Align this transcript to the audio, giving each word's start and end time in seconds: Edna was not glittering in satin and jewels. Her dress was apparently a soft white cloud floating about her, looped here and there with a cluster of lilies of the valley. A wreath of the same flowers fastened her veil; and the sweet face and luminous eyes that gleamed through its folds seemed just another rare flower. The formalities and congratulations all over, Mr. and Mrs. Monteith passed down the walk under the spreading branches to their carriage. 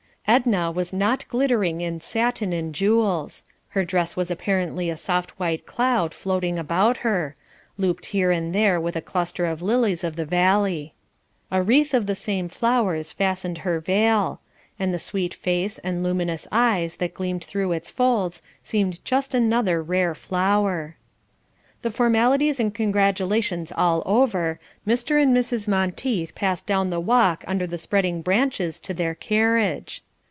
Edna 0.27 0.71
was 0.71 0.93
not 0.93 1.27
glittering 1.27 1.81
in 1.81 1.99
satin 1.99 2.53
and 2.53 2.73
jewels. 2.73 3.43
Her 3.69 3.83
dress 3.83 4.15
was 4.15 4.31
apparently 4.31 4.89
a 4.89 4.95
soft 4.95 5.31
white 5.37 5.65
cloud 5.65 6.13
floating 6.13 6.57
about 6.57 6.97
her, 6.97 7.35
looped 7.77 8.05
here 8.05 8.31
and 8.31 8.55
there 8.55 8.79
with 8.79 8.95
a 8.95 9.01
cluster 9.01 9.45
of 9.45 9.61
lilies 9.61 10.05
of 10.05 10.15
the 10.15 10.23
valley. 10.23 10.93
A 11.51 11.61
wreath 11.61 11.93
of 11.93 12.05
the 12.05 12.15
same 12.15 12.47
flowers 12.47 13.11
fastened 13.11 13.57
her 13.67 13.81
veil; 13.81 14.39
and 14.79 14.93
the 14.93 14.99
sweet 14.99 15.33
face 15.33 15.79
and 15.79 16.01
luminous 16.01 16.47
eyes 16.49 16.95
that 16.97 17.13
gleamed 17.15 17.43
through 17.43 17.73
its 17.73 17.89
folds 17.89 18.41
seemed 18.63 19.03
just 19.03 19.35
another 19.35 19.83
rare 19.83 20.15
flower. 20.15 20.95
The 21.81 21.91
formalities 21.91 22.57
and 22.57 22.73
congratulations 22.73 23.73
all 23.75 24.01
over, 24.05 24.59
Mr. 24.87 25.21
and 25.21 25.35
Mrs. 25.35 25.67
Monteith 25.67 26.35
passed 26.35 26.65
down 26.65 26.89
the 26.89 27.01
walk 27.01 27.43
under 27.47 27.67
the 27.67 27.77
spreading 27.77 28.21
branches 28.21 28.79
to 28.81 28.93
their 28.93 29.13
carriage. 29.13 30.01